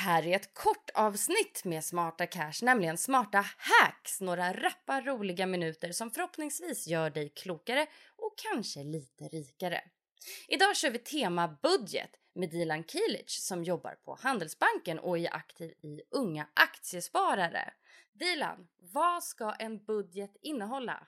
Här 0.00 0.26
är 0.26 0.36
ett 0.36 0.54
kort 0.54 0.90
avsnitt 0.94 1.64
med 1.64 1.84
Smarta 1.84 2.26
Cash, 2.26 2.52
nämligen 2.62 2.98
smarta 2.98 3.44
hacks. 3.58 4.20
Några 4.20 4.52
rappa 4.52 5.00
roliga 5.00 5.46
minuter 5.46 5.92
som 5.92 6.10
förhoppningsvis 6.10 6.86
gör 6.86 7.10
dig 7.10 7.28
klokare 7.28 7.86
och 8.16 8.34
kanske 8.36 8.82
lite 8.82 9.24
rikare. 9.24 9.80
Idag 10.48 10.76
kör 10.76 10.90
vi 10.90 10.98
tema 10.98 11.58
budget 11.62 12.10
med 12.34 12.50
Dilan 12.50 12.84
Kilic 12.84 13.46
som 13.46 13.64
jobbar 13.64 13.94
på 14.04 14.18
Handelsbanken 14.20 14.98
och 14.98 15.18
är 15.18 15.34
aktiv 15.34 15.70
i 15.82 16.02
Unga 16.10 16.46
Aktiesparare. 16.54 17.72
Dilan, 18.12 18.68
vad 18.92 19.24
ska 19.24 19.52
en 19.52 19.84
budget 19.84 20.36
innehålla? 20.42 21.06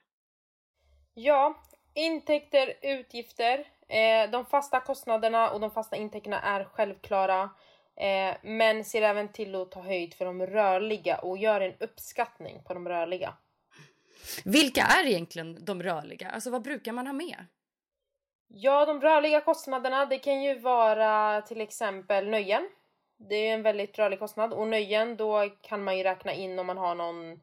Ja, 1.14 1.62
intäkter, 1.94 2.74
utgifter. 2.82 3.68
Eh, 3.88 4.30
de 4.30 4.46
fasta 4.46 4.80
kostnaderna 4.80 5.50
och 5.50 5.60
de 5.60 5.70
fasta 5.70 5.96
intäkterna 5.96 6.40
är 6.40 6.64
självklara. 6.64 7.50
Eh, 7.96 8.36
men 8.42 8.84
ser 8.84 9.02
även 9.02 9.28
till 9.28 9.54
att 9.54 9.70
ta 9.70 9.80
höjd 9.80 10.14
för 10.14 10.24
de 10.24 10.46
rörliga 10.46 11.18
och 11.18 11.38
gör 11.38 11.60
en 11.60 11.74
uppskattning 11.80 12.62
på 12.64 12.74
de 12.74 12.88
rörliga. 12.88 13.34
Vilka 14.44 14.82
är 14.82 15.06
egentligen 15.06 15.64
de 15.64 15.82
rörliga? 15.82 16.30
Alltså 16.30 16.50
vad 16.50 16.62
brukar 16.62 16.92
man 16.92 17.06
ha 17.06 17.12
med? 17.12 17.46
Ja, 18.48 18.86
de 18.86 19.00
rörliga 19.00 19.40
kostnaderna, 19.40 20.06
det 20.06 20.18
kan 20.18 20.42
ju 20.42 20.58
vara 20.58 21.42
till 21.42 21.60
exempel 21.60 22.28
nöjen. 22.28 22.68
Det 23.16 23.36
är 23.36 23.54
en 23.54 23.62
väldigt 23.62 23.98
rörlig 23.98 24.18
kostnad 24.18 24.52
och 24.52 24.68
nöjen 24.68 25.16
då 25.16 25.50
kan 25.60 25.84
man 25.84 25.98
ju 25.98 26.02
räkna 26.02 26.32
in 26.32 26.58
om 26.58 26.66
man 26.66 26.78
har 26.78 26.94
någon 26.94 27.40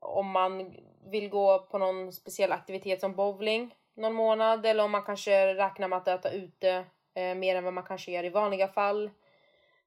om 0.00 0.30
man 0.30 0.76
vill 1.10 1.28
gå 1.28 1.58
på 1.58 1.78
någon 1.78 2.12
speciell 2.12 2.52
aktivitet 2.52 3.00
som 3.00 3.14
bowling 3.14 3.74
någon 3.94 4.14
månad 4.14 4.66
eller 4.66 4.84
om 4.84 4.90
man 4.90 5.02
kanske 5.02 5.54
räknar 5.54 5.88
med 5.88 5.96
att 5.96 6.08
äta 6.08 6.30
ute 6.30 6.84
eh, 7.14 7.34
mer 7.34 7.56
än 7.56 7.64
vad 7.64 7.72
man 7.72 7.84
kanske 7.84 8.12
gör 8.12 8.24
i 8.24 8.28
vanliga 8.28 8.68
fall. 8.68 9.10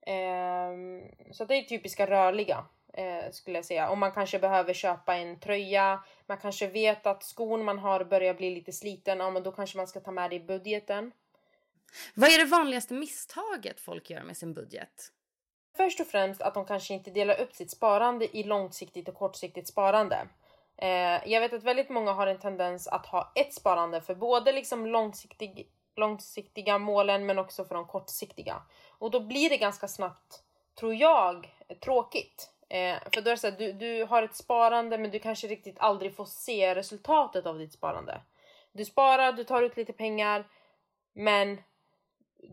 Ehm, 0.05 1.01
så 1.31 1.45
det 1.45 1.55
är 1.55 1.63
typiska 1.63 2.07
rörliga 2.07 2.65
eh, 2.93 3.31
skulle 3.31 3.57
jag 3.57 3.65
säga. 3.65 3.89
Om 3.89 3.99
man 3.99 4.11
kanske 4.11 4.39
behöver 4.39 4.73
köpa 4.73 5.15
en 5.15 5.39
tröja, 5.39 6.03
man 6.25 6.37
kanske 6.37 6.67
vet 6.67 7.07
att 7.07 7.23
skon 7.23 7.63
man 7.63 7.79
har 7.79 8.03
börjar 8.03 8.33
bli 8.33 8.55
lite 8.55 8.71
sliten, 8.71 9.19
ja 9.19 9.29
men 9.29 9.43
då 9.43 9.51
kanske 9.51 9.77
man 9.77 9.87
ska 9.87 9.99
ta 9.99 10.11
med 10.11 10.29
det 10.29 10.35
i 10.35 10.39
budgeten. 10.39 11.11
Vad 12.13 12.29
är 12.29 12.37
det 12.37 12.45
vanligaste 12.45 12.93
misstaget 12.93 13.79
folk 13.79 14.09
gör 14.09 14.23
med 14.23 14.37
sin 14.37 14.53
budget? 14.53 15.11
Först 15.77 15.99
och 15.99 16.07
främst 16.07 16.41
att 16.41 16.53
de 16.53 16.65
kanske 16.65 16.93
inte 16.93 17.11
delar 17.11 17.41
upp 17.41 17.53
sitt 17.53 17.71
sparande 17.71 18.37
i 18.37 18.43
långsiktigt 18.43 19.07
och 19.07 19.15
kortsiktigt 19.15 19.67
sparande. 19.67 20.27
Eh, 20.77 21.31
jag 21.31 21.41
vet 21.41 21.53
att 21.53 21.63
väldigt 21.63 21.89
många 21.89 22.11
har 22.11 22.27
en 22.27 22.39
tendens 22.39 22.87
att 22.87 23.05
ha 23.05 23.31
ett 23.35 23.53
sparande 23.53 24.01
för 24.01 24.15
både 24.15 24.51
liksom 24.51 24.85
långsiktig, 24.85 25.67
långsiktiga 25.95 26.77
målen 26.77 27.25
men 27.25 27.39
också 27.39 27.65
för 27.65 27.75
de 27.75 27.87
kortsiktiga. 27.87 28.61
Och 28.89 29.11
då 29.11 29.19
blir 29.19 29.49
det 29.49 29.57
ganska 29.57 29.87
snabbt, 29.87 30.43
tror 30.79 30.95
jag, 30.95 31.55
tråkigt. 31.81 32.49
Eh, 32.69 32.97
för 33.13 33.21
då 33.21 33.29
är 33.29 33.35
det 33.35 33.37
så 33.37 33.49
här, 33.49 33.57
du, 33.57 33.73
du 33.73 34.05
har 34.05 34.23
ett 34.23 34.35
sparande 34.35 34.97
men 34.97 35.11
du 35.11 35.19
kanske 35.19 35.47
riktigt 35.47 35.79
aldrig 35.79 36.15
får 36.15 36.25
se 36.25 36.75
resultatet 36.75 37.45
av 37.45 37.57
ditt 37.57 37.73
sparande. 37.73 38.21
Du 38.71 38.85
sparar, 38.85 39.33
du 39.33 39.43
tar 39.43 39.61
ut 39.61 39.77
lite 39.77 39.93
pengar 39.93 40.47
men 41.13 41.57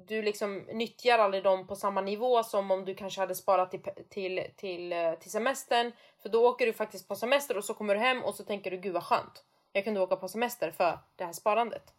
du 0.06 0.22
liksom 0.22 0.56
nyttjar 0.58 1.18
aldrig 1.18 1.42
dem 1.42 1.66
på 1.66 1.76
samma 1.76 2.00
nivå 2.00 2.42
som 2.42 2.70
om 2.70 2.84
du 2.84 2.94
kanske 2.94 3.20
hade 3.20 3.34
sparat 3.34 3.70
till, 3.70 3.82
till, 4.08 4.44
till, 4.56 4.92
eh, 4.92 5.14
till 5.14 5.30
semestern. 5.30 5.92
För 6.22 6.28
då 6.28 6.48
åker 6.48 6.66
du 6.66 6.72
faktiskt 6.72 7.08
på 7.08 7.14
semester 7.14 7.56
och 7.56 7.64
så 7.64 7.74
kommer 7.74 7.94
du 7.94 8.00
hem 8.00 8.22
och 8.22 8.34
så 8.34 8.44
tänker 8.44 8.70
du 8.70 8.76
gud 8.76 8.92
vad 8.92 9.04
skönt. 9.04 9.44
Jag 9.72 9.84
kunde 9.84 10.00
åka 10.00 10.16
på 10.16 10.28
semester 10.28 10.70
för 10.70 10.98
det 11.16 11.24
här 11.24 11.32
sparandet. 11.32 11.94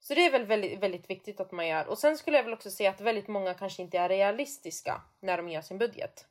Så 0.00 0.14
det 0.14 0.26
är 0.26 0.30
väl 0.30 0.44
väldigt, 0.44 0.78
väldigt 0.78 1.10
viktigt 1.10 1.40
att 1.40 1.52
man 1.52 1.68
gör. 1.68 1.86
Och 1.86 1.98
sen 1.98 2.18
skulle 2.18 2.36
jag 2.36 2.44
väl 2.44 2.52
också 2.52 2.70
säga 2.70 2.90
att 2.90 3.00
väldigt 3.00 3.28
många 3.28 3.54
kanske 3.54 3.82
inte 3.82 3.98
är 3.98 4.08
realistiska 4.08 5.02
när 5.20 5.36
de 5.36 5.48
gör 5.48 5.60
sin 5.60 5.78
budget. 5.78 6.26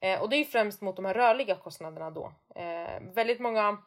Eh, 0.00 0.22
och 0.22 0.28
det 0.28 0.36
är 0.36 0.38
ju 0.38 0.44
främst 0.44 0.80
mot 0.80 0.96
de 0.96 1.04
här 1.04 1.14
rörliga 1.14 1.54
kostnaderna 1.54 2.10
då. 2.10 2.32
Eh, 2.54 3.00
väldigt 3.00 3.40
många 3.40 3.78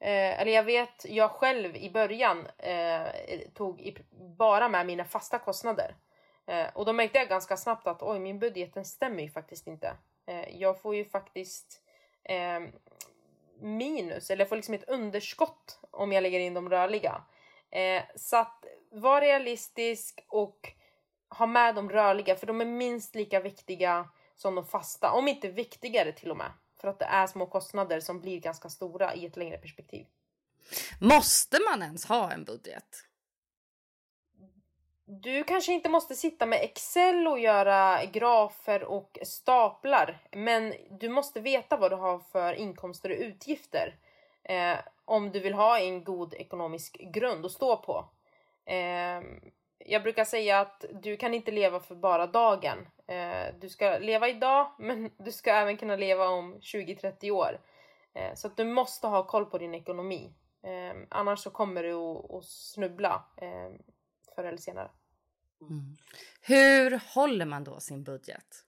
Eh, 0.00 0.40
eller 0.40 0.52
jag 0.52 0.62
vet, 0.62 1.04
jag 1.08 1.30
själv 1.30 1.76
i 1.76 1.90
början 1.90 2.46
eh, 2.58 3.06
tog 3.54 3.80
i, 3.80 3.96
bara 4.38 4.68
med 4.68 4.86
mina 4.86 5.04
fasta 5.04 5.38
kostnader. 5.38 5.94
Eh, 6.46 6.66
och 6.74 6.84
då 6.84 6.92
märkte 6.92 7.18
jag 7.18 7.28
ganska 7.28 7.56
snabbt 7.56 7.86
att 7.86 8.02
oj, 8.02 8.18
min 8.18 8.38
budgeten 8.38 8.84
stämmer 8.84 9.22
ju 9.22 9.30
faktiskt 9.30 9.66
inte. 9.66 9.92
Eh, 10.26 10.60
jag 10.60 10.80
får 10.80 10.96
ju 10.96 11.04
faktiskt 11.04 11.82
eh, 12.24 12.60
minus, 13.60 14.30
eller 14.30 14.40
jag 14.40 14.48
får 14.48 14.56
liksom 14.56 14.74
ett 14.74 14.88
underskott 14.88 15.80
om 15.90 16.12
jag 16.12 16.22
lägger 16.22 16.40
in 16.40 16.54
de 16.54 16.70
rörliga. 16.70 17.22
Eh, 17.70 18.02
så 18.16 18.36
att 18.36 18.64
var 18.90 19.20
realistisk 19.20 20.24
och 20.28 20.72
ha 21.28 21.46
med 21.46 21.74
de 21.74 21.90
rörliga, 21.90 22.36
för 22.36 22.46
de 22.46 22.60
är 22.60 22.64
minst 22.64 23.14
lika 23.14 23.40
viktiga 23.40 24.08
som 24.36 24.54
de 24.54 24.66
fasta, 24.66 25.12
om 25.12 25.28
inte 25.28 25.48
viktigare 25.48 26.12
till 26.12 26.30
och 26.30 26.36
med. 26.36 26.52
För 26.80 26.88
att 26.88 26.98
det 26.98 27.04
är 27.04 27.26
små 27.26 27.46
kostnader 27.46 28.00
som 28.00 28.20
blir 28.20 28.40
ganska 28.40 28.68
stora 28.68 29.14
i 29.14 29.26
ett 29.26 29.36
längre 29.36 29.58
perspektiv. 29.58 30.06
Måste 31.00 31.58
man 31.70 31.82
ens 31.82 32.04
ha 32.04 32.32
en 32.32 32.44
budget? 32.44 33.04
Du 35.04 35.44
kanske 35.44 35.72
inte 35.72 35.88
måste 35.88 36.14
sitta 36.14 36.46
med 36.46 36.58
Excel 36.62 37.28
och 37.28 37.38
göra 37.38 38.04
grafer 38.04 38.84
och 38.84 39.18
staplar. 39.22 40.18
Men 40.32 40.74
du 40.90 41.08
måste 41.08 41.40
veta 41.40 41.76
vad 41.76 41.92
du 41.92 41.96
har 41.96 42.18
för 42.18 42.54
inkomster 42.54 43.10
och 43.10 43.16
utgifter. 43.18 43.96
Eh, 44.42 44.78
om 45.08 45.32
du 45.32 45.40
vill 45.40 45.54
ha 45.54 45.78
en 45.78 46.04
god 46.04 46.34
ekonomisk 46.34 46.96
grund 47.00 47.46
att 47.46 47.52
stå 47.52 47.76
på. 47.76 48.08
Eh, 48.64 49.22
jag 49.78 50.02
brukar 50.02 50.24
säga 50.24 50.60
att 50.60 50.84
du 51.02 51.16
kan 51.16 51.34
inte 51.34 51.50
leva 51.50 51.80
för 51.80 51.94
bara 51.94 52.26
dagen. 52.26 52.78
Eh, 53.06 53.54
du 53.60 53.68
ska 53.68 53.98
leva 53.98 54.28
idag, 54.28 54.72
men 54.78 55.10
du 55.18 55.32
ska 55.32 55.50
även 55.50 55.76
kunna 55.76 55.96
leva 55.96 56.28
om 56.28 56.54
20-30 56.54 57.30
år. 57.30 57.60
Eh, 58.14 58.34
så 58.34 58.46
att 58.46 58.56
du 58.56 58.64
måste 58.64 59.06
ha 59.06 59.26
koll 59.26 59.46
på 59.46 59.58
din 59.58 59.74
ekonomi. 59.74 60.34
Eh, 60.62 60.96
annars 61.08 61.38
så 61.38 61.50
kommer 61.50 61.82
du 61.82 61.92
att, 61.92 62.30
att 62.30 62.44
snubbla 62.44 63.24
förr 64.34 64.44
eller 64.44 64.58
senare. 64.58 64.90
Mm. 65.60 65.96
Hur 66.40 67.00
håller 67.14 67.44
man 67.44 67.64
då 67.64 67.80
sin 67.80 68.04
budget? 68.04 68.64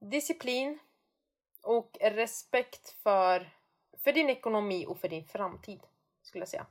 Disciplin 0.00 0.78
och 1.62 1.96
respekt 2.00 2.90
för, 3.02 3.57
för 4.08 4.12
din 4.12 4.30
ekonomi 4.30 4.86
och 4.86 5.00
för 5.00 5.08
din 5.08 5.24
framtid, 5.24 5.80
skulle 6.22 6.42
jag 6.42 6.48
säga. 6.48 6.66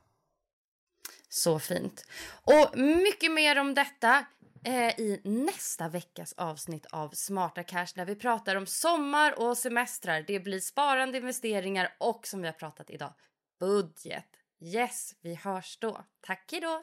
Så 1.28 1.58
fint. 1.58 2.04
Och 2.44 2.78
mycket 2.78 3.32
mer 3.32 3.58
om 3.58 3.74
detta 3.74 4.26
eh, 4.64 5.00
i 5.00 5.20
nästa 5.24 5.88
veckas 5.88 6.32
avsnitt 6.32 6.86
av 6.86 7.10
Smarta 7.12 7.62
Cash 7.62 7.86
där 7.94 8.04
vi 8.04 8.14
pratar 8.14 8.56
om 8.56 8.66
sommar 8.66 9.38
och 9.38 9.58
semestrar. 9.58 10.24
Det 10.26 10.40
blir 10.40 10.60
sparande, 10.60 11.18
investeringar 11.18 11.96
och 11.98 12.26
som 12.26 12.40
vi 12.40 12.46
har 12.46 12.52
pratat 12.52 12.90
idag, 12.90 13.14
budget. 13.60 14.28
Yes, 14.60 15.14
vi 15.20 15.34
hörs 15.34 15.78
då. 15.80 16.04
Tack 16.20 16.52
hejdå! 16.52 16.82